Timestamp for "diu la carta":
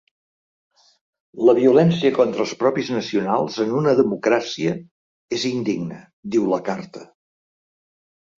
6.39-7.07